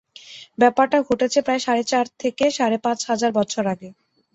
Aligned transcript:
ব্যাপারটা 0.57 0.97
ঘটেছে 1.07 1.39
প্রায় 1.45 1.61
সাড়ে 1.65 1.83
চার 1.91 2.05
থেকে 2.21 2.45
সাড়ে 2.57 2.77
পাঁচ 2.85 2.99
হাজার 3.09 3.31
বছর 3.39 3.63
আগে। 3.73 3.89